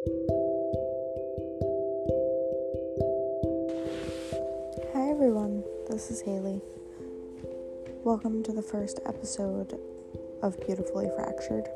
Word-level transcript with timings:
Hi 0.00 0.08
everyone, 5.10 5.62
this 5.90 6.10
is 6.10 6.22
Haley. 6.22 6.62
Welcome 8.02 8.42
to 8.44 8.52
the 8.52 8.62
first 8.62 9.00
episode 9.04 9.78
of 10.42 10.58
Beautifully 10.64 11.10
Fractured. 11.14 11.68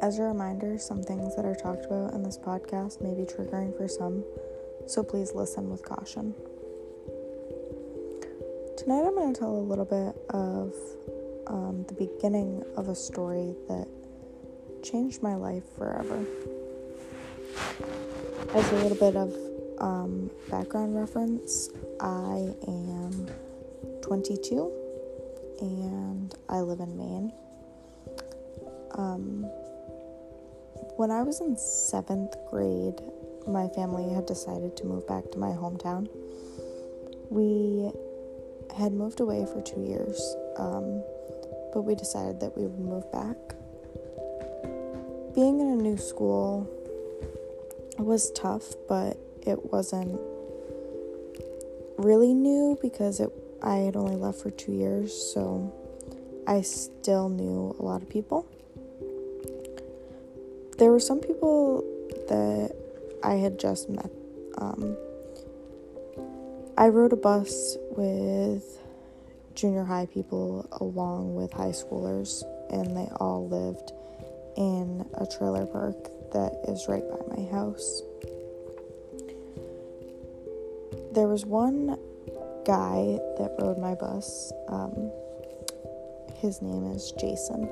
As 0.00 0.18
a 0.18 0.22
reminder, 0.22 0.78
some 0.78 1.02
things 1.02 1.36
that 1.36 1.44
are 1.44 1.54
talked 1.54 1.84
about 1.84 2.14
in 2.14 2.22
this 2.22 2.38
podcast 2.38 3.02
may 3.02 3.12
be 3.12 3.24
triggering 3.24 3.76
for 3.76 3.86
some, 3.86 4.24
so 4.86 5.02
please 5.02 5.34
listen 5.34 5.68
with 5.68 5.84
caution. 5.84 6.34
Tonight 8.78 9.04
I'm 9.04 9.14
going 9.14 9.34
to 9.34 9.38
tell 9.38 9.54
a 9.54 9.58
little 9.60 9.84
bit 9.84 10.16
of 10.30 10.72
um, 11.46 11.84
the 11.88 11.94
beginning 11.94 12.64
of 12.78 12.88
a 12.88 12.94
story 12.94 13.54
that 13.68 13.85
changed 14.82 15.22
my 15.22 15.34
life 15.34 15.64
forever. 15.76 16.24
As 18.54 18.72
a 18.72 18.76
little 18.76 18.96
bit 18.96 19.16
of 19.16 19.34
um, 19.78 20.30
background 20.50 20.96
reference, 20.96 21.70
I 22.00 22.54
am 22.66 23.28
22 24.02 24.72
and 25.60 26.34
I 26.48 26.60
live 26.60 26.80
in 26.80 26.96
Maine. 26.96 27.32
Um, 28.92 29.44
when 30.96 31.10
I 31.10 31.22
was 31.22 31.40
in 31.40 31.56
seventh 31.56 32.34
grade, 32.50 33.00
my 33.46 33.68
family 33.68 34.12
had 34.12 34.26
decided 34.26 34.76
to 34.78 34.84
move 34.84 35.06
back 35.06 35.30
to 35.32 35.38
my 35.38 35.50
hometown. 35.50 36.08
We 37.30 37.90
had 38.76 38.92
moved 38.92 39.20
away 39.20 39.46
for 39.46 39.60
two 39.62 39.82
years, 39.82 40.36
um, 40.56 41.02
but 41.72 41.82
we 41.82 41.94
decided 41.94 42.40
that 42.40 42.56
we 42.56 42.64
would 42.66 42.78
move 42.78 43.10
back. 43.12 43.36
Being 45.36 45.60
in 45.60 45.66
a 45.68 45.76
new 45.76 45.98
school 45.98 46.66
was 47.98 48.30
tough, 48.30 48.72
but 48.88 49.18
it 49.42 49.70
wasn't 49.70 50.18
really 51.98 52.32
new 52.32 52.78
because 52.80 53.20
it 53.20 53.30
I 53.62 53.76
had 53.76 53.96
only 53.96 54.16
left 54.16 54.40
for 54.40 54.50
2 54.50 54.72
years, 54.72 55.12
so 55.12 55.74
I 56.46 56.62
still 56.62 57.28
knew 57.28 57.76
a 57.78 57.82
lot 57.82 58.00
of 58.00 58.08
people. 58.08 58.46
There 60.78 60.90
were 60.90 61.00
some 61.00 61.20
people 61.20 61.84
that 62.28 62.74
I 63.22 63.34
had 63.34 63.58
just 63.58 63.90
met. 63.90 64.10
Um, 64.56 64.96
I 66.78 66.88
rode 66.88 67.12
a 67.12 67.16
bus 67.16 67.76
with 67.90 68.78
junior 69.54 69.84
high 69.84 70.06
people 70.06 70.66
along 70.80 71.34
with 71.34 71.52
high 71.52 71.72
schoolers, 71.72 72.42
and 72.70 72.96
they 72.96 73.10
all 73.20 73.46
lived 73.46 73.92
in 74.56 75.06
a 75.14 75.26
trailer 75.26 75.66
park 75.66 75.96
that 76.32 76.52
is 76.68 76.86
right 76.88 77.04
by 77.08 77.36
my 77.36 77.50
house. 77.50 78.02
There 81.12 81.28
was 81.28 81.46
one 81.46 81.98
guy 82.66 83.18
that 83.38 83.54
rode 83.60 83.78
my 83.78 83.94
bus. 83.94 84.52
Um, 84.68 85.10
his 86.36 86.60
name 86.60 86.90
is 86.92 87.12
Jason. 87.12 87.68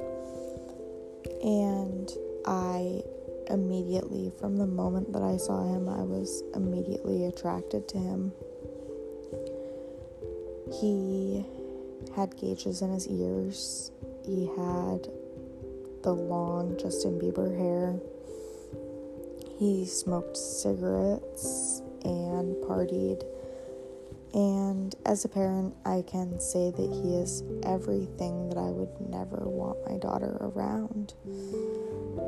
And 1.43 2.11
I 2.47 3.03
immediately, 3.51 4.33
from 4.39 4.57
the 4.57 4.67
moment 4.67 5.13
that 5.13 5.23
I 5.23 5.37
saw 5.37 5.63
him, 5.75 5.89
I 5.89 6.03
was 6.03 6.43
immediately 6.55 7.27
attracted 7.27 7.89
to 7.89 7.99
him. 7.99 8.33
He 10.81 11.45
had 12.17 12.37
gauges 12.37 12.81
in 12.81 12.93
his 12.93 13.07
ears, 13.09 13.91
he 14.25 14.47
had 14.57 15.09
the 16.05 16.13
long 16.13 16.77
Justin 16.79 17.19
Bieber 17.19 17.51
hair, 17.59 17.99
he 19.59 19.87
smoked 19.87 20.37
cigarettes 20.37 21.81
and 22.05 22.55
partied. 22.57 23.25
And 24.35 24.95
as 25.07 25.25
a 25.25 25.29
parent, 25.29 25.75
I 25.87 26.03
can 26.07 26.39
say 26.41 26.71
that 26.71 26.91
he 26.91 27.17
is 27.17 27.43
everything 27.63 28.51
that 28.51 28.59
I 28.59 28.69
would 28.71 29.01
never 29.09 29.49
want 29.49 29.79
my 29.89 29.97
daughter 29.97 30.37
around. 30.41 31.15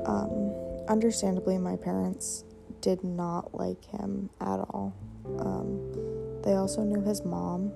Um, 0.06 0.54
understandably, 0.88 1.58
my 1.58 1.76
parents 1.76 2.44
did 2.80 3.04
not 3.04 3.54
like 3.54 3.84
him 3.84 4.30
at 4.40 4.60
all. 4.60 4.96
Um, 5.38 6.42
they 6.42 6.54
also 6.54 6.82
knew 6.82 7.02
his 7.02 7.24
mom, 7.24 7.72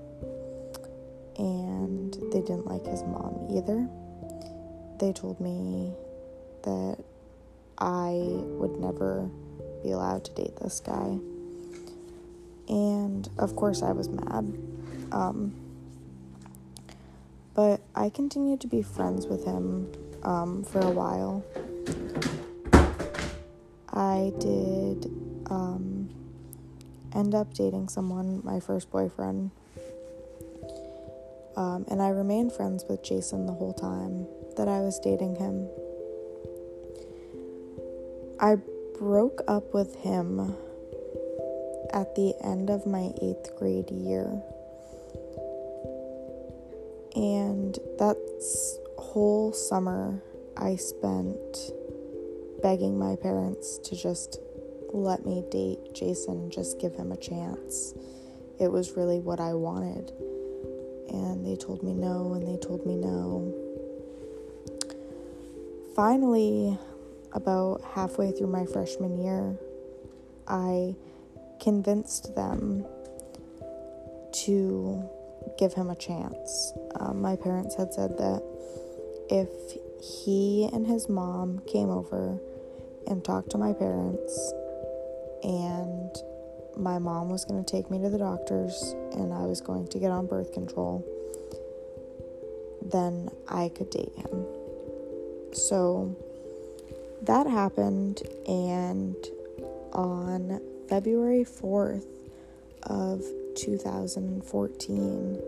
and 1.37 2.15
they 2.33 2.41
didn't 2.41 2.67
like 2.67 2.87
his 2.87 3.03
mom 3.03 3.49
either. 3.51 3.89
They 5.01 5.15
told 5.15 5.41
me 5.41 5.95
that 6.63 6.99
I 7.79 8.11
would 8.13 8.79
never 8.79 9.31
be 9.83 9.93
allowed 9.93 10.27
to 10.27 10.35
date 10.35 10.57
this 10.61 10.79
guy. 10.81 11.19
And 12.69 13.27
of 13.39 13.57
course, 13.57 13.83
I 13.83 13.93
was 13.93 14.11
mad. 14.11 14.59
Um, 15.11 15.55
but 17.55 17.81
I 17.95 18.11
continued 18.11 18.61
to 18.61 18.67
be 18.67 18.83
friends 18.83 19.27
with 19.27 19.47
him 19.47 19.91
um, 20.23 20.65
for 20.65 20.81
a 20.81 20.91
while. 20.91 21.45
I 23.89 24.33
did 24.39 25.11
um, 25.47 26.11
end 27.15 27.35
up 27.35 27.55
dating 27.55 27.89
someone, 27.89 28.43
my 28.45 28.61
first 28.61 28.91
boyfriend. 28.91 29.51
Um, 31.57 31.85
and 31.89 32.01
I 32.01 32.09
remained 32.09 32.53
friends 32.53 32.85
with 32.89 33.03
Jason 33.03 33.47
the 33.47 33.53
whole 33.53 33.75
time 33.75 34.27
that 34.57 34.69
I 34.69 34.81
was 34.81 34.99
dating 34.99 35.37
him. 35.37 35.69
I 38.39 38.57
broke 38.99 39.43
up 39.49 39.75
with 39.75 39.97
him 39.97 40.57
at 41.93 42.15
the 42.15 42.35
end 42.43 42.71
of 42.71 42.87
my 42.87 43.13
eighth 43.21 43.57
grade 43.59 43.91
year. 43.91 44.41
And 47.17 47.75
that 47.99 48.17
whole 48.99 49.53
summer 49.53 50.23
I 50.57 50.77
spent 50.77 51.73
begging 52.63 52.99
my 52.99 53.17
parents 53.17 53.79
to 53.79 53.97
just 53.97 54.39
let 54.93 55.25
me 55.25 55.45
date 55.51 55.95
Jason, 55.95 56.51
just 56.51 56.79
give 56.79 56.95
him 56.95 57.13
a 57.13 57.17
chance. 57.17 57.95
It 58.59 58.71
was 58.71 58.97
really 58.97 59.21
what 59.21 59.41
I 59.41 59.55
wanted. 59.55 60.13
They 61.51 61.57
told 61.57 61.83
me 61.83 61.95
no, 61.95 62.35
and 62.35 62.47
they 62.47 62.57
told 62.65 62.87
me 62.87 62.95
no. 62.95 63.53
Finally, 65.97 66.79
about 67.33 67.83
halfway 67.93 68.31
through 68.31 68.47
my 68.47 68.67
freshman 68.67 69.21
year, 69.21 69.59
I 70.47 70.95
convinced 71.61 72.37
them 72.37 72.87
to 74.45 75.03
give 75.59 75.73
him 75.73 75.91
a 75.91 75.97
chance. 75.97 76.73
Um, 77.01 77.21
my 77.21 77.35
parents 77.35 77.75
had 77.75 77.93
said 77.93 78.17
that 78.19 78.45
if 79.29 79.49
he 80.01 80.71
and 80.73 80.87
his 80.87 81.09
mom 81.09 81.63
came 81.67 81.91
over 81.91 82.39
and 83.09 83.25
talked 83.25 83.51
to 83.51 83.59
my 83.59 83.73
parents, 83.73 84.53
and 85.43 86.17
my 86.77 87.01
mom 87.01 87.29
was 87.29 87.45
going 87.45 87.65
to 87.65 87.69
take 87.69 87.91
me 87.91 87.99
to 87.99 88.09
the 88.09 88.19
doctors, 88.19 88.95
and 89.15 89.35
I 89.35 89.47
was 89.47 89.61
going 89.61 89.89
to 89.89 89.99
get 89.99 90.13
on 90.13 90.29
birth 90.29 90.53
control, 90.53 91.05
then 92.83 93.31
I 93.49 93.71
could 93.71 93.91
date 93.91 94.13
him. 94.17 94.47
So 95.53 96.17
that 97.23 97.47
happened, 97.47 98.23
and 98.47 99.17
on 99.93 100.61
February 100.89 101.45
4th 101.45 102.07
of 102.85 103.23
2014, 103.57 105.43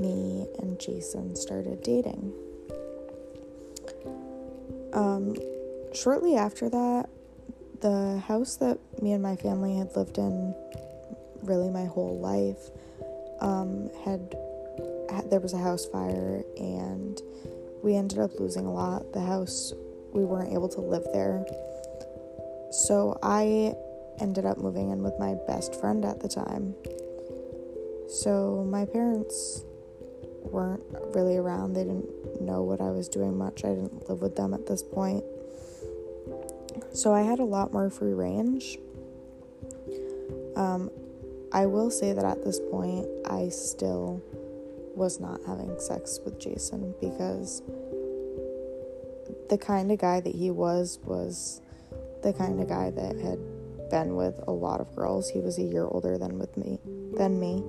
me 0.00 0.46
and 0.58 0.80
Jason 0.80 1.36
started 1.36 1.82
dating. 1.82 2.32
Um, 4.92 5.36
shortly 5.94 6.36
after 6.36 6.68
that, 6.68 7.08
the 7.80 8.18
house 8.26 8.56
that 8.56 8.78
me 9.00 9.12
and 9.12 9.22
my 9.22 9.36
family 9.36 9.76
had 9.76 9.94
lived 9.96 10.18
in 10.18 10.54
really 11.42 11.70
my 11.70 11.84
whole 11.84 12.18
life 12.18 12.70
um, 13.40 13.90
had, 14.04 14.36
there 15.30 15.40
was 15.40 15.52
a 15.52 15.58
house 15.58 15.86
fire 15.86 16.44
and 16.56 17.20
we 17.82 17.96
ended 17.96 18.18
up 18.18 18.38
losing 18.38 18.66
a 18.66 18.72
lot. 18.72 19.12
The 19.12 19.20
house 19.20 19.72
we 20.12 20.24
weren't 20.24 20.52
able 20.52 20.68
to 20.68 20.80
live 20.80 21.06
there. 21.12 21.44
So 22.70 23.18
I 23.22 23.74
ended 24.20 24.44
up 24.44 24.58
moving 24.58 24.90
in 24.90 25.02
with 25.02 25.14
my 25.18 25.34
best 25.46 25.74
friend 25.80 26.04
at 26.04 26.20
the 26.20 26.28
time. 26.28 26.74
So 28.08 28.66
my 28.68 28.84
parents 28.84 29.64
weren't 30.42 30.82
really 31.14 31.36
around. 31.36 31.74
They 31.74 31.84
didn't 31.84 32.40
know 32.40 32.62
what 32.62 32.80
I 32.80 32.90
was 32.90 33.08
doing 33.08 33.36
much. 33.36 33.64
I 33.64 33.68
didn't 33.68 34.08
live 34.08 34.20
with 34.20 34.36
them 34.36 34.52
at 34.52 34.66
this 34.66 34.82
point. 34.82 35.24
So 36.92 37.14
I 37.14 37.22
had 37.22 37.38
a 37.38 37.44
lot 37.44 37.72
more 37.72 37.88
free 37.88 38.12
range. 38.12 38.78
Um, 40.56 40.90
I 41.52 41.66
will 41.66 41.90
say 41.90 42.12
that 42.12 42.24
at 42.24 42.44
this 42.44 42.60
point, 42.70 43.06
I 43.26 43.48
still 43.48 44.22
was 44.94 45.20
not 45.20 45.40
having 45.46 45.78
sex 45.78 46.18
with 46.24 46.38
Jason 46.38 46.94
because 47.00 47.62
the 49.48 49.58
kind 49.58 49.90
of 49.90 49.98
guy 49.98 50.20
that 50.20 50.34
he 50.34 50.50
was 50.50 50.98
was 51.04 51.60
the 52.22 52.32
kind 52.32 52.60
of 52.60 52.68
guy 52.68 52.90
that 52.90 53.16
had 53.16 53.38
been 53.90 54.14
with 54.14 54.38
a 54.46 54.50
lot 54.50 54.80
of 54.80 54.94
girls. 54.94 55.28
He 55.28 55.40
was 55.40 55.58
a 55.58 55.62
year 55.62 55.84
older 55.84 56.18
than 56.18 56.38
with 56.38 56.56
me 56.56 56.78
than 57.16 57.40
me. 57.40 57.62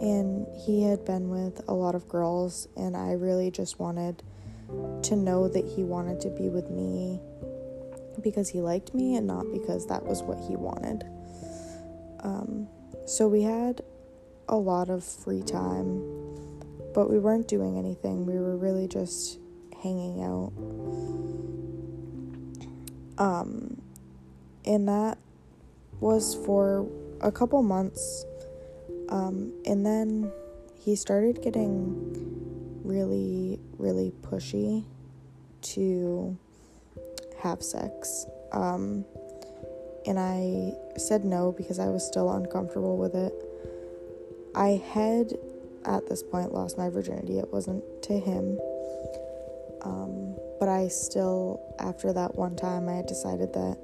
And 0.00 0.46
he 0.66 0.82
had 0.82 1.04
been 1.04 1.30
with 1.30 1.62
a 1.68 1.72
lot 1.72 1.94
of 1.94 2.08
girls 2.08 2.68
and 2.76 2.96
I 2.96 3.12
really 3.12 3.50
just 3.50 3.78
wanted 3.78 4.22
to 5.02 5.16
know 5.16 5.48
that 5.48 5.64
he 5.64 5.84
wanted 5.84 6.20
to 6.22 6.30
be 6.30 6.48
with 6.48 6.70
me 6.70 7.20
because 8.22 8.48
he 8.48 8.60
liked 8.60 8.94
me 8.94 9.16
and 9.16 9.26
not 9.26 9.50
because 9.52 9.86
that 9.86 10.04
was 10.04 10.22
what 10.22 10.38
he 10.38 10.56
wanted. 10.56 11.04
Um, 12.20 12.68
so 13.06 13.28
we 13.28 13.42
had 13.42 13.82
a 14.48 14.56
lot 14.56 14.90
of 14.90 15.04
free 15.04 15.42
time, 15.42 16.02
but 16.96 17.10
we 17.10 17.18
weren't 17.18 17.46
doing 17.46 17.78
anything. 17.78 18.24
We 18.24 18.38
were 18.38 18.56
really 18.56 18.88
just 18.88 19.38
hanging 19.82 20.22
out. 20.22 20.50
Um, 23.18 23.82
and 24.64 24.88
that 24.88 25.18
was 26.00 26.34
for 26.46 26.88
a 27.20 27.30
couple 27.30 27.62
months. 27.62 28.24
Um, 29.10 29.52
and 29.66 29.84
then 29.84 30.32
he 30.74 30.96
started 30.96 31.42
getting 31.42 32.80
really, 32.82 33.60
really 33.76 34.14
pushy 34.22 34.82
to 35.74 36.34
have 37.42 37.62
sex. 37.62 38.24
Um, 38.52 39.04
and 40.06 40.18
I 40.18 40.72
said 40.96 41.26
no 41.26 41.52
because 41.52 41.78
I 41.78 41.88
was 41.88 42.06
still 42.06 42.32
uncomfortable 42.32 42.96
with 42.96 43.14
it. 43.14 43.34
I 44.54 44.82
had, 44.94 45.34
at 45.86 46.08
this 46.08 46.22
point, 46.22 46.52
lost 46.52 46.76
my 46.76 46.88
virginity. 46.88 47.38
It 47.38 47.52
wasn't 47.52 47.84
to 48.02 48.18
him. 48.18 48.58
Um, 49.82 50.36
but 50.58 50.68
I 50.68 50.88
still, 50.88 51.60
after 51.78 52.12
that 52.12 52.34
one 52.34 52.56
time, 52.56 52.88
I 52.88 53.02
decided 53.06 53.52
that 53.52 53.78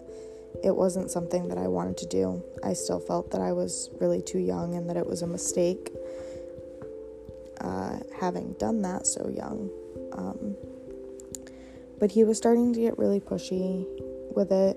it 0.62 0.74
wasn't 0.74 1.10
something 1.10 1.48
that 1.48 1.58
I 1.58 1.68
wanted 1.68 1.96
to 1.98 2.06
do. 2.06 2.42
I 2.62 2.72
still 2.72 3.00
felt 3.00 3.30
that 3.30 3.40
I 3.40 3.52
was 3.52 3.90
really 4.00 4.20
too 4.20 4.38
young 4.38 4.74
and 4.74 4.88
that 4.90 4.96
it 4.96 5.06
was 5.06 5.22
a 5.22 5.26
mistake 5.26 5.90
uh, 7.60 7.98
having 8.18 8.54
done 8.54 8.82
that 8.82 9.06
so 9.06 9.28
young. 9.28 9.70
Um, 10.12 10.56
but 11.98 12.10
he 12.10 12.24
was 12.24 12.36
starting 12.36 12.72
to 12.74 12.80
get 12.80 12.98
really 12.98 13.20
pushy 13.20 13.86
with 14.34 14.50
it, 14.50 14.76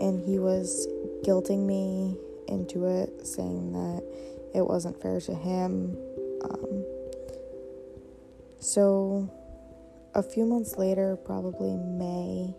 and 0.00 0.18
he 0.20 0.38
was 0.38 0.88
guilting 1.22 1.64
me 1.64 2.16
into 2.48 2.86
it, 2.86 3.26
saying 3.26 3.72
that 3.72 4.02
it 4.54 4.66
wasn't 4.66 5.00
fair 5.00 5.20
to 5.20 5.34
him. 5.34 5.96
Um, 6.44 6.84
so, 8.60 9.30
a 10.14 10.22
few 10.22 10.44
months 10.44 10.76
later, 10.76 11.16
probably 11.16 11.76
May, 11.76 12.54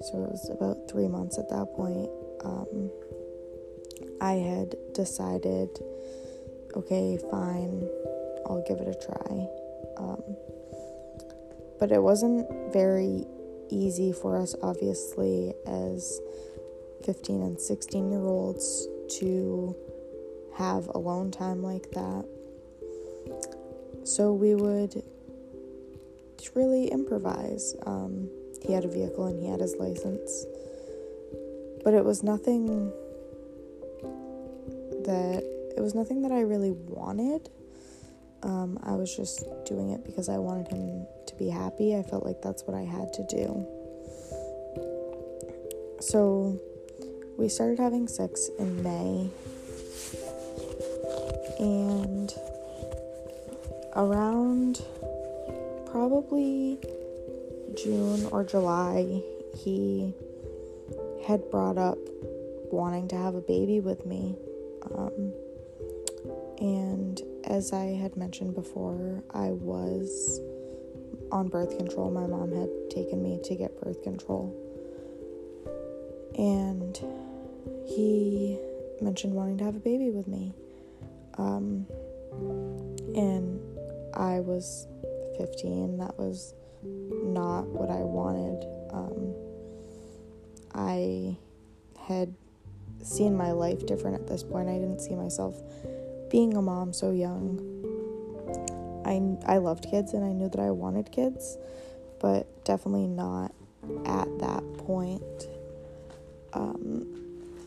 so 0.00 0.24
it 0.24 0.30
was 0.30 0.50
about 0.50 0.90
three 0.90 1.08
months 1.08 1.38
at 1.38 1.48
that 1.50 1.66
point, 1.74 2.10
um, 2.44 2.90
I 4.20 4.32
had 4.32 4.74
decided, 4.92 5.68
okay, 6.74 7.18
fine, 7.30 7.88
I'll 8.46 8.64
give 8.66 8.78
it 8.78 8.88
a 8.88 9.06
try. 9.06 9.46
Um, 9.96 10.22
but 11.78 11.92
it 11.92 12.02
wasn't 12.02 12.46
very 12.72 13.24
easy 13.70 14.12
for 14.12 14.36
us, 14.40 14.54
obviously, 14.62 15.52
as 15.66 16.20
15 17.04 17.42
and 17.42 17.60
16 17.60 18.10
year 18.10 18.24
olds 18.24 18.88
to 19.18 19.76
have 20.56 20.88
alone 20.94 21.30
time 21.30 21.62
like 21.62 21.90
that. 21.92 22.24
So 24.04 24.32
we 24.32 24.54
would 24.54 25.02
really 26.54 26.88
improvise. 26.88 27.74
Um, 27.86 28.28
he 28.62 28.72
had 28.72 28.84
a 28.84 28.88
vehicle 28.88 29.26
and 29.26 29.40
he 29.40 29.48
had 29.48 29.60
his 29.60 29.76
license, 29.76 30.46
but 31.82 31.94
it 31.94 32.04
was 32.04 32.22
nothing 32.22 32.92
that 35.04 35.42
it 35.76 35.80
was 35.80 35.94
nothing 35.94 36.22
that 36.22 36.32
I 36.32 36.40
really 36.40 36.70
wanted. 36.70 37.50
Um, 38.42 38.78
I 38.82 38.92
was 38.92 39.14
just 39.14 39.44
doing 39.64 39.90
it 39.90 40.04
because 40.04 40.28
I 40.28 40.38
wanted 40.38 40.68
him 40.68 41.06
to 41.26 41.34
be 41.36 41.48
happy. 41.48 41.96
I 41.96 42.02
felt 42.02 42.24
like 42.24 42.42
that's 42.42 42.62
what 42.64 42.76
I 42.76 42.82
had 42.82 43.12
to 43.14 43.26
do. 43.26 43.66
So 46.00 46.60
we 47.38 47.48
started 47.48 47.78
having 47.78 48.06
sex 48.06 48.50
in 48.58 48.82
May. 48.82 49.30
And 51.64 52.30
around 53.96 54.84
probably 55.86 56.78
June 57.74 58.26
or 58.26 58.44
July, 58.44 59.22
he 59.56 60.12
had 61.26 61.50
brought 61.50 61.78
up 61.78 61.96
wanting 62.70 63.08
to 63.08 63.16
have 63.16 63.34
a 63.34 63.40
baby 63.40 63.80
with 63.80 64.04
me. 64.04 64.36
Um, 64.94 65.32
and 66.58 67.22
as 67.44 67.72
I 67.72 67.94
had 67.94 68.14
mentioned 68.14 68.54
before, 68.54 69.24
I 69.30 69.48
was 69.52 70.40
on 71.32 71.48
birth 71.48 71.78
control. 71.78 72.10
My 72.10 72.26
mom 72.26 72.52
had 72.52 72.68
taken 72.90 73.22
me 73.22 73.40
to 73.42 73.54
get 73.54 73.80
birth 73.80 74.02
control. 74.02 74.54
And 76.36 76.94
he 77.86 78.58
mentioned 79.00 79.32
wanting 79.32 79.56
to 79.58 79.64
have 79.64 79.76
a 79.76 79.80
baby 79.80 80.10
with 80.10 80.28
me. 80.28 80.52
Um, 81.38 81.86
and 83.14 83.60
I 84.14 84.40
was 84.40 84.86
15. 85.38 85.98
That 85.98 86.18
was 86.18 86.54
not 87.00 87.66
what 87.66 87.90
I 87.90 88.02
wanted. 88.02 88.64
Um, 88.92 89.34
I 90.74 91.36
had 92.08 92.34
seen 93.02 93.36
my 93.36 93.52
life 93.52 93.86
different 93.86 94.20
at 94.20 94.26
this 94.26 94.42
point. 94.42 94.68
I 94.68 94.74
didn't 94.74 95.00
see 95.00 95.14
myself 95.14 95.60
being 96.30 96.56
a 96.56 96.62
mom 96.62 96.92
so 96.92 97.12
young, 97.12 97.60
I, 99.04 99.54
I 99.54 99.58
loved 99.58 99.86
kids 99.88 100.14
and 100.14 100.24
I 100.24 100.32
knew 100.32 100.48
that 100.48 100.60
I 100.60 100.70
wanted 100.70 101.12
kids, 101.12 101.58
but 102.20 102.64
definitely 102.64 103.06
not 103.06 103.54
at 104.04 104.38
that 104.38 104.64
point. 104.78 105.48
Um, 106.52 107.23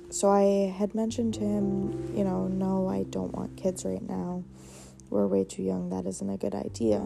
so 0.09 0.30
I 0.30 0.74
had 0.77 0.95
mentioned 0.95 1.33
to 1.36 1.42
him, 1.42 2.15
you 2.15 2.24
know, 2.24 2.48
no, 2.48 2.88
I 2.88 3.04
don't 3.04 3.33
want 3.33 3.57
kids 3.57 3.83
right 3.86 4.01
now. 4.01 4.44
We're 5.09 5.27
way 5.27 5.44
too 5.44 5.63
young. 5.63 5.89
That 5.89 6.06
isn't 6.06 6.30
a 6.30 6.38
good 6.38 6.56
idea. 6.56 7.00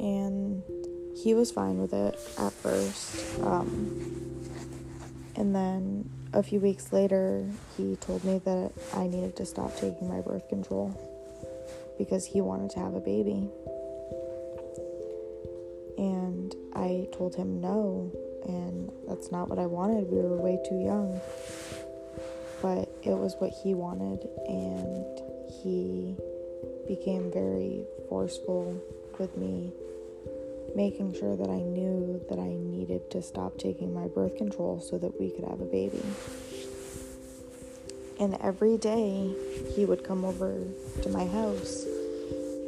And 0.00 0.62
he 1.16 1.34
was 1.34 1.50
fine 1.50 1.78
with 1.78 1.92
it 1.92 2.18
at 2.38 2.52
first. 2.52 3.40
Um, 3.40 4.42
and 5.36 5.54
then 5.54 6.10
a 6.32 6.42
few 6.42 6.60
weeks 6.60 6.92
later, 6.92 7.46
he 7.76 7.96
told 7.96 8.24
me 8.24 8.40
that 8.44 8.72
I 8.94 9.06
needed 9.06 9.36
to 9.36 9.46
stop 9.46 9.76
taking 9.76 10.08
my 10.08 10.20
birth 10.20 10.48
control 10.48 10.98
because 11.98 12.24
he 12.24 12.40
wanted 12.40 12.70
to 12.70 12.80
have 12.80 12.94
a 12.94 13.00
baby. 13.00 13.48
And 15.98 16.54
I 16.74 17.06
told 17.12 17.36
him 17.36 17.60
no, 17.60 18.10
and 18.46 18.90
that's 19.08 19.30
not 19.30 19.48
what 19.48 19.58
I 19.58 19.66
wanted. 19.66 20.10
We 20.10 20.18
were 20.18 20.36
way 20.36 20.58
too 20.68 20.78
young. 20.78 21.20
But 22.60 22.88
it 23.02 23.16
was 23.16 23.34
what 23.38 23.50
he 23.50 23.74
wanted, 23.74 24.28
and 24.46 25.20
he 25.62 26.16
became 26.86 27.32
very 27.32 27.84
forceful 28.08 28.80
with 29.18 29.36
me 29.36 29.72
making 30.74 31.12
sure 31.14 31.36
that 31.36 31.48
I 31.50 31.58
knew 31.58 32.20
that 32.28 32.38
I 32.38 32.48
needed 32.48 33.10
to 33.10 33.22
stop 33.22 33.58
taking 33.58 33.92
my 33.92 34.06
birth 34.06 34.36
control 34.36 34.80
so 34.80 34.98
that 34.98 35.20
we 35.20 35.30
could 35.30 35.44
have 35.44 35.60
a 35.60 35.64
baby. 35.64 36.02
And 38.18 38.36
every 38.40 38.78
day 38.78 39.34
he 39.74 39.84
would 39.84 40.04
come 40.04 40.24
over 40.24 40.56
to 41.02 41.08
my 41.08 41.26
house 41.26 41.84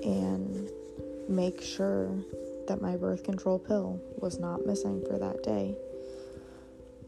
and 0.03 0.69
make 1.29 1.63
sure 1.63 2.11
that 2.69 2.81
my 2.81 2.97
birth 2.97 3.25
control 3.25 3.59
pill 3.59 4.01
was 4.17 4.39
not 4.39 4.67
missing 4.67 5.05
for 5.07 5.19
that 5.19 5.43
day. 5.43 5.77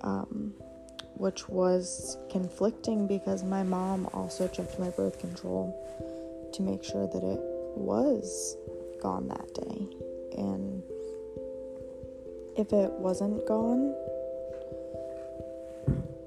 Um, 0.02 0.54
which 1.16 1.48
was 1.48 2.18
conflicting 2.30 3.06
because 3.06 3.42
my 3.42 3.62
mom 3.62 4.06
also 4.12 4.46
checked 4.48 4.78
my 4.78 4.90
birth 4.90 5.18
control 5.18 5.72
to 6.52 6.62
make 6.62 6.84
sure 6.84 7.06
that 7.06 7.24
it 7.24 7.40
was 7.74 8.56
gone 9.00 9.28
that 9.28 9.54
day. 9.54 9.88
And 10.36 10.82
if 12.56 12.72
it 12.72 12.90
wasn't 12.92 13.46
gone, 13.46 13.94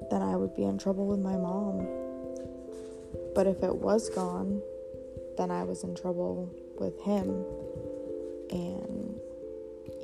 then 0.09 0.23
I 0.23 0.35
would 0.35 0.55
be 0.55 0.63
in 0.63 0.79
trouble 0.79 1.05
with 1.05 1.19
my 1.19 1.37
mom. 1.37 1.87
But 3.35 3.45
if 3.45 3.61
it 3.61 3.75
was 3.75 4.09
gone, 4.09 4.61
then 5.37 5.51
I 5.51 5.63
was 5.63 5.83
in 5.83 5.93
trouble 5.93 6.51
with 6.79 6.99
him. 7.01 7.45
And 8.51 9.19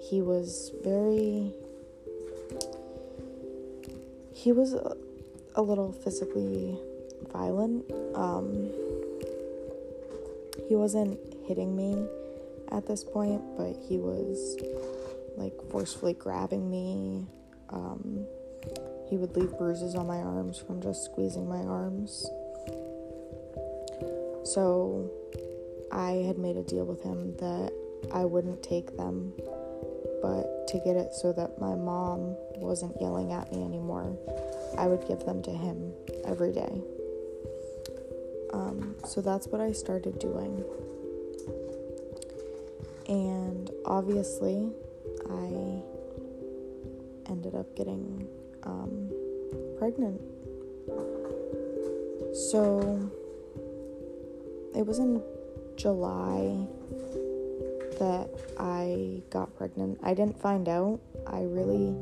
he 0.01 0.21
was 0.21 0.71
very. 0.83 1.51
He 4.33 4.51
was 4.51 4.73
a, 4.73 4.95
a 5.55 5.61
little 5.61 5.91
physically 5.91 6.77
violent. 7.33 7.89
Um, 8.13 8.69
he 10.67 10.75
wasn't 10.75 11.19
hitting 11.47 11.75
me 11.75 12.05
at 12.71 12.85
this 12.87 13.03
point, 13.03 13.41
but 13.57 13.75
he 13.87 13.97
was 13.97 14.57
like 15.37 15.53
forcefully 15.69 16.13
grabbing 16.13 16.69
me, 16.69 17.25
Um, 17.69 18.25
he 19.09 19.17
would 19.17 19.35
leave 19.35 19.57
bruises 19.57 19.95
on 19.95 20.07
my 20.07 20.17
arms 20.17 20.57
from 20.57 20.81
just 20.81 21.05
squeezing 21.05 21.47
my 21.47 21.61
arms. 21.61 22.25
So 24.43 25.09
I 25.91 26.23
had 26.27 26.37
made 26.37 26.57
a 26.57 26.63
deal 26.63 26.85
with 26.85 27.01
him 27.01 27.35
that 27.37 27.73
I 28.13 28.25
wouldn't 28.25 28.63
take 28.63 28.95
them, 28.97 29.33
but 30.21 30.67
to 30.67 30.81
get 30.83 30.95
it 30.95 31.13
so 31.13 31.33
that 31.33 31.59
my 31.59 31.75
mom 31.75 32.35
wasn't 32.55 32.99
yelling 32.99 33.31
at 33.31 33.51
me 33.51 33.63
anymore, 33.63 34.17
I 34.77 34.87
would 34.87 35.07
give 35.07 35.25
them 35.25 35.41
to 35.43 35.51
him 35.51 35.93
every 36.25 36.51
day. 36.51 36.81
Um, 38.53 38.95
so 39.05 39.21
that's 39.21 39.47
what 39.47 39.61
I 39.61 39.71
started 39.71 40.19
doing. 40.19 40.63
And 43.07 43.69
obviously, 43.85 44.71
I 45.29 45.83
ended 47.29 47.55
up 47.55 47.75
getting 47.75 48.27
um, 48.63 49.11
pregnant. 49.77 50.21
So 52.33 53.11
it 54.75 54.85
was 54.85 54.99
in 54.99 55.21
July 55.75 56.67
that 57.99 58.29
I 58.59 59.21
got 59.29 59.55
pregnant. 59.55 59.99
I 60.03 60.13
didn't 60.13 60.39
find 60.39 60.67
out. 60.67 60.99
I 61.27 61.41
really 61.41 61.95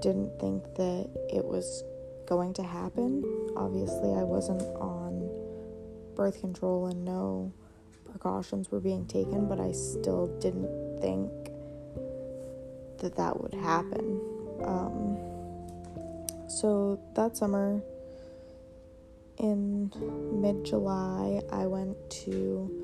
didn't 0.00 0.38
think 0.40 0.62
that 0.74 1.08
it 1.32 1.44
was 1.44 1.84
going 2.26 2.54
to 2.54 2.62
happen. 2.62 3.24
Obviously, 3.56 4.10
I 4.10 4.22
wasn't 4.22 4.62
on 4.76 5.30
birth 6.14 6.40
control 6.40 6.86
and 6.86 7.04
no 7.04 7.52
precautions 8.10 8.70
were 8.70 8.80
being 8.80 9.06
taken, 9.06 9.48
but 9.48 9.60
I 9.60 9.72
still 9.72 10.26
didn't 10.40 11.00
think 11.00 11.30
that 12.98 13.16
that 13.16 13.40
would 13.40 13.54
happen. 13.54 14.20
Um, 14.62 15.18
so 16.48 17.00
that 17.14 17.36
summer, 17.36 17.80
in 19.38 19.90
mid 20.40 20.64
July, 20.64 21.42
I 21.50 21.66
went 21.66 21.96
to 22.24 22.81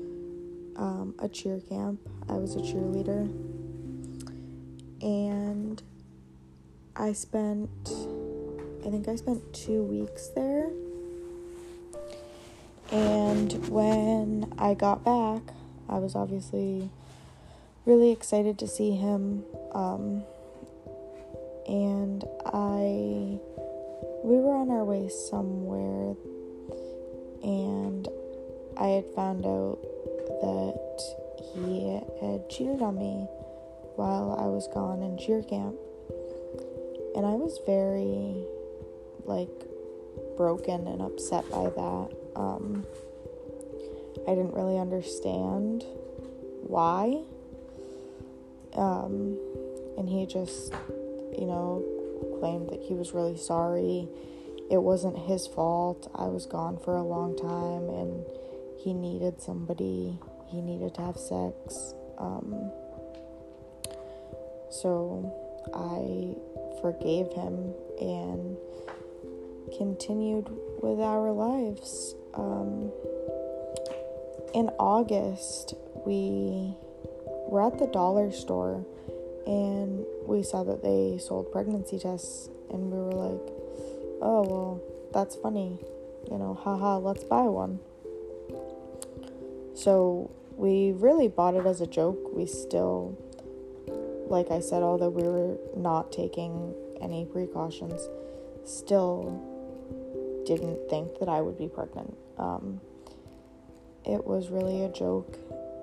um, 0.79 1.13
a 1.19 1.27
cheer 1.27 1.59
camp. 1.59 1.99
I 2.27 2.33
was 2.33 2.55
a 2.55 2.59
cheerleader. 2.59 3.29
And 5.01 5.81
I 6.95 7.13
spent, 7.13 7.69
I 8.85 8.89
think 8.89 9.07
I 9.07 9.15
spent 9.15 9.53
two 9.53 9.83
weeks 9.83 10.29
there. 10.29 10.69
And 12.91 13.67
when 13.69 14.51
I 14.57 14.73
got 14.73 15.03
back, 15.03 15.53
I 15.87 15.99
was 15.99 16.15
obviously 16.15 16.89
really 17.85 18.11
excited 18.11 18.57
to 18.59 18.67
see 18.67 18.91
him. 18.91 19.43
Um, 19.73 20.23
and 21.67 22.23
I, 22.45 23.37
we 24.23 24.37
were 24.37 24.55
on 24.55 24.71
our 24.71 24.83
way 24.83 25.07
somewhere, 25.09 26.15
and 27.43 28.07
I 28.75 28.87
had 28.87 29.05
found 29.13 29.45
out 29.45 29.77
that 30.41 31.01
he 31.53 31.99
had 32.21 32.49
cheated 32.49 32.81
on 32.81 32.97
me 32.97 33.27
while 33.95 34.37
I 34.39 34.47
was 34.47 34.67
gone 34.73 35.01
in 35.03 35.17
cheer 35.17 35.43
camp. 35.43 35.75
And 37.15 37.25
I 37.25 37.33
was 37.33 37.59
very, 37.65 38.45
like, 39.25 39.49
broken 40.37 40.87
and 40.87 41.01
upset 41.01 41.49
by 41.51 41.69
that. 41.69 42.09
Um, 42.35 42.85
I 44.27 44.35
didn't 44.35 44.53
really 44.53 44.77
understand 44.77 45.83
why. 46.61 47.23
Um, 48.73 49.37
and 49.97 50.07
he 50.07 50.25
just, 50.25 50.71
you 51.37 51.45
know, 51.45 51.83
claimed 52.39 52.69
that 52.69 52.79
he 52.81 52.93
was 52.93 53.13
really 53.13 53.37
sorry. 53.37 54.07
It 54.71 54.81
wasn't 54.81 55.17
his 55.17 55.47
fault. 55.47 56.09
I 56.15 56.25
was 56.25 56.45
gone 56.45 56.77
for 56.77 56.95
a 56.95 57.03
long 57.03 57.35
time 57.35 57.89
and 57.89 58.23
he 58.79 58.93
needed 58.93 59.41
somebody, 59.41 60.19
he 60.47 60.61
needed 60.61 60.95
to 60.95 61.01
have 61.01 61.17
sex. 61.17 61.93
Um, 62.17 62.71
so 64.71 65.33
I 65.73 66.35
forgave 66.81 67.31
him 67.33 67.73
and 67.99 68.57
continued 69.77 70.49
with 70.81 70.99
our 70.99 71.31
lives. 71.31 72.15
Um, 72.33 72.91
in 74.53 74.69
August, 74.79 75.75
we 76.05 76.73
were 77.47 77.65
at 77.65 77.77
the 77.79 77.87
dollar 77.87 78.31
store 78.31 78.85
and 79.45 80.05
we 80.25 80.43
saw 80.43 80.63
that 80.63 80.83
they 80.83 81.17
sold 81.17 81.51
pregnancy 81.51 81.97
tests, 81.97 82.49
and 82.69 82.91
we 82.91 82.99
were 82.99 83.11
like, 83.11 83.53
oh, 84.21 84.45
well, 84.47 84.81
that's 85.11 85.35
funny. 85.35 85.79
You 86.29 86.37
know, 86.37 86.53
haha, 86.53 86.97
let's 86.99 87.23
buy 87.23 87.43
one. 87.43 87.79
So 89.79 90.29
we 90.57 90.91
really 90.91 91.29
bought 91.29 91.55
it 91.55 91.65
as 91.65 91.79
a 91.79 91.87
joke. 91.87 92.35
We 92.35 92.45
still, 92.45 93.17
like 94.27 94.51
I 94.51 94.59
said, 94.59 94.83
although 94.83 95.09
we 95.09 95.23
were 95.23 95.55
not 95.77 96.11
taking 96.11 96.75
any 96.99 97.23
precautions, 97.23 98.01
still 98.65 99.39
didn't 100.45 100.89
think 100.89 101.19
that 101.19 101.29
I 101.29 101.39
would 101.39 101.57
be 101.57 101.69
pregnant. 101.69 102.17
Um, 102.37 102.81
it 104.03 104.25
was 104.25 104.49
really 104.49 104.83
a 104.83 104.89
joke, 104.89 105.37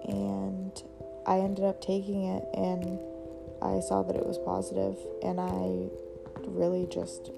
and 0.07 0.73
I 1.27 1.39
ended 1.39 1.65
up 1.65 1.81
taking 1.81 2.25
it, 2.25 2.45
and 2.53 3.01
I 3.63 3.81
saw 3.81 4.03
that 4.03 4.15
it 4.15 4.27
was 4.27 4.37
positive, 4.37 4.99
and 5.23 5.41
I 5.41 5.89
really 6.45 6.87
just 6.91 7.31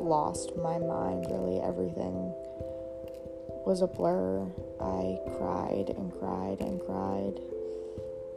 lost 0.00 0.56
my 0.56 0.78
mind. 0.78 1.26
Really, 1.30 1.60
everything 1.60 2.34
was 3.66 3.82
a 3.82 3.86
blur. 3.86 4.46
I 4.80 5.18
cried 5.36 5.90
and 5.96 6.12
cried 6.18 6.60
and 6.60 6.80
cried. 6.80 7.40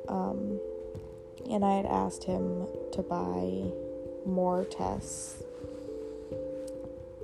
Um, 0.07 0.59
and 1.49 1.63
I 1.63 1.75
had 1.75 1.85
asked 1.85 2.23
him 2.23 2.67
to 2.93 3.01
buy 3.01 3.71
more 4.25 4.65
tests 4.65 5.43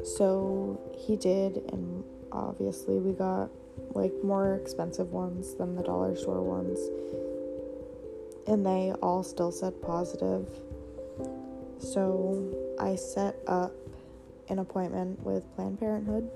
so 0.04 0.80
he 0.98 1.16
did, 1.16 1.64
and 1.72 2.04
obviously 2.32 2.98
we 2.98 3.14
got 3.14 3.50
like 3.94 4.12
more 4.24 4.56
expensive 4.56 5.12
ones 5.12 5.56
than 5.56 5.76
the 5.76 5.84
dollar 5.84 6.16
store 6.16 6.42
ones. 6.42 6.80
And 8.48 8.66
they 8.66 8.92
all 9.02 9.24
still 9.24 9.52
said 9.52 9.82
positive. 9.82 10.48
So 11.80 12.76
I 12.80 12.96
set 12.96 13.38
up 13.48 13.74
an 14.50 14.60
appointment 14.60 15.24
with 15.24 15.44
Planned 15.56 15.80
Parenthood. 15.80 16.30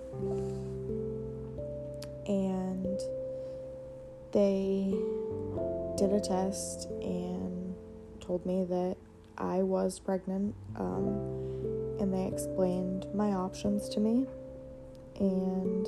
And 2.28 3.00
they 4.32 4.94
did 5.98 6.12
a 6.12 6.20
test 6.20 6.90
and 7.02 7.76
told 8.20 8.46
me 8.46 8.66
that 8.66 8.98
I 9.38 9.64
was 9.64 10.00
pregnant. 10.00 10.54
Um, 10.76 11.48
and 12.00 12.14
they 12.14 12.28
explained 12.28 13.08
my 13.14 13.32
options 13.32 13.90
to 13.90 14.00
me. 14.00 14.28
And 15.20 15.88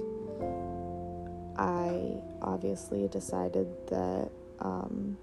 I 1.58 2.22
obviously 2.42 3.08
decided 3.08 3.68
that 3.88 4.30
um, 4.60 5.18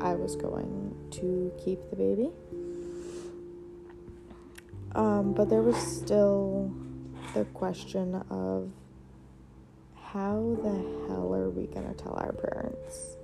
I 0.00 0.14
was 0.14 0.36
going 0.36 0.94
to 1.12 1.52
keep 1.64 1.78
the 1.90 1.96
baby. 1.96 2.30
Um, 4.94 5.32
but 5.32 5.48
there 5.48 5.62
was 5.62 5.76
still 5.76 6.70
the 7.32 7.44
question 7.46 8.22
of 8.28 8.70
how 10.12 10.58
the 10.62 11.08
hell 11.08 11.34
are 11.34 11.48
we 11.48 11.66
going 11.68 11.88
to 11.88 11.94
tell 11.94 12.12
our 12.14 12.32
parents? 12.32 13.16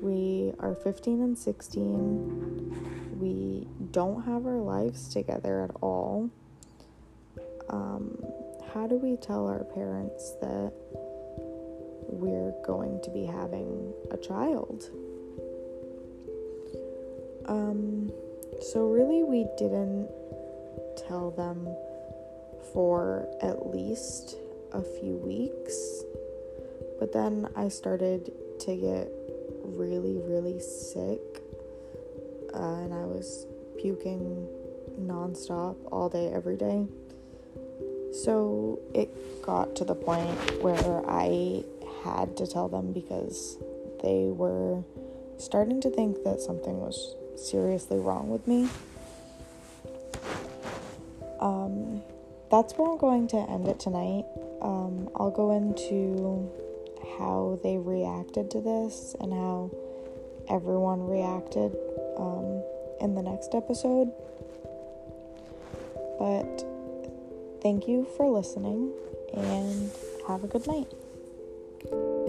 We 0.00 0.52
are 0.60 0.76
15 0.76 1.20
and 1.22 1.36
16. 1.36 3.18
We 3.18 3.66
don't 3.90 4.22
have 4.22 4.46
our 4.46 4.60
lives 4.60 5.08
together 5.08 5.64
at 5.64 5.72
all. 5.80 6.30
Um, 7.68 8.22
how 8.72 8.86
do 8.86 8.96
we 8.96 9.16
tell 9.16 9.48
our 9.48 9.64
parents 9.64 10.36
that 10.40 10.72
we're 12.06 12.54
going 12.64 13.00
to 13.02 13.10
be 13.10 13.24
having 13.24 13.92
a 14.12 14.16
child? 14.16 14.90
Um, 17.46 18.12
so, 18.60 18.86
really, 18.86 19.24
we 19.24 19.46
didn't 19.58 20.08
tell 21.08 21.32
them 21.32 21.66
for 22.72 23.28
at 23.42 23.66
least 23.66 24.36
a 24.74 24.82
few 24.82 25.16
weeks. 25.16 26.03
But 27.04 27.12
then 27.12 27.50
I 27.54 27.68
started 27.68 28.32
to 28.60 28.76
get 28.76 29.12
really, 29.62 30.16
really 30.16 30.58
sick. 30.58 31.20
Uh, 32.54 32.76
and 32.76 32.94
I 32.94 33.04
was 33.04 33.46
puking 33.78 34.48
nonstop 34.98 35.76
all 35.92 36.08
day, 36.08 36.32
every 36.32 36.56
day. 36.56 36.86
So 38.24 38.80
it 38.94 39.10
got 39.42 39.76
to 39.76 39.84
the 39.84 39.94
point 39.94 40.62
where 40.62 41.02
I 41.06 41.64
had 42.04 42.38
to 42.38 42.46
tell 42.46 42.70
them 42.70 42.94
because 42.94 43.58
they 44.02 44.30
were 44.30 44.82
starting 45.36 45.82
to 45.82 45.90
think 45.90 46.24
that 46.24 46.40
something 46.40 46.80
was 46.80 47.16
seriously 47.36 47.98
wrong 47.98 48.30
with 48.30 48.48
me. 48.48 48.66
Um, 51.38 52.00
that's 52.50 52.72
where 52.78 52.90
I'm 52.90 52.96
going 52.96 53.28
to 53.28 53.36
end 53.36 53.68
it 53.68 53.78
tonight. 53.78 54.24
Um, 54.62 55.10
I'll 55.16 55.30
go 55.30 55.50
into 55.50 56.50
how 57.18 57.58
they 57.62 57.76
reacted 57.76 58.50
to 58.52 58.60
this 58.60 59.14
and 59.20 59.32
how 59.32 59.70
everyone 60.48 61.06
reacted 61.06 61.76
um, 62.16 62.62
in 63.00 63.14
the 63.14 63.22
next 63.22 63.54
episode. 63.54 64.10
But 66.18 66.64
thank 67.62 67.88
you 67.88 68.06
for 68.16 68.28
listening 68.28 68.92
and 69.34 69.90
have 70.28 70.44
a 70.44 70.46
good 70.46 70.66
night. 70.66 72.23